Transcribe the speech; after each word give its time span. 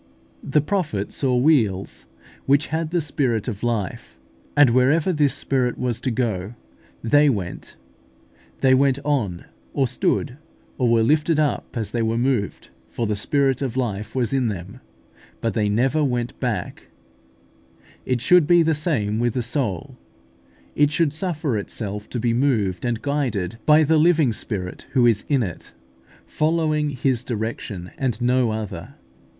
The 0.43 0.61
prophet 0.61 1.13
saw 1.13 1.35
wheels 1.35 2.07
which 2.47 2.67
had 2.73 2.89
the 2.89 3.01
spirit 3.01 3.47
of 3.47 3.61
life, 3.61 4.17
and 4.57 4.71
wherever 4.71 5.13
this 5.13 5.35
spirit 5.35 5.77
was 5.77 6.01
to 6.01 6.09
go, 6.09 6.55
they 7.03 7.29
went; 7.29 7.75
they 8.61 8.73
went 8.73 8.97
on, 9.05 9.45
or 9.73 9.85
stood, 9.87 10.37
or 10.79 10.89
were 10.89 11.03
lifted 11.03 11.39
up, 11.39 11.77
as 11.77 11.91
they 11.91 12.01
were 12.01 12.17
moved, 12.17 12.69
for 12.89 13.05
the 13.05 13.15
spirit 13.15 13.61
of 13.61 13.77
life 13.77 14.15
was 14.15 14.33
in 14.33 14.47
them: 14.47 14.79
but 15.39 15.53
they 15.53 15.69
never 15.69 16.03
went 16.03 16.39
back 16.39 16.79
(see 16.79 16.79
Ezek. 16.79 16.81
i. 16.81 17.85
19 18.07 18.07
21). 18.07 18.13
It 18.13 18.21
should 18.21 18.47
be 18.47 18.63
the 18.63 18.73
same 18.73 19.19
with 19.19 19.33
the 19.35 19.43
soul: 19.43 19.97
it 20.75 20.89
should 20.89 21.13
suffer 21.13 21.59
itself 21.59 22.09
to 22.09 22.19
be 22.19 22.33
moved 22.33 22.85
and 22.85 23.03
guided 23.03 23.59
by 23.67 23.83
the 23.83 23.97
living 23.99 24.33
Spirit 24.33 24.87
who 24.93 25.05
is 25.05 25.25
in 25.29 25.43
it, 25.43 25.73
following 26.25 26.89
His 26.89 27.23
direction, 27.23 27.91
and 27.99 28.19
no 28.19 28.49
other. 28.49 28.95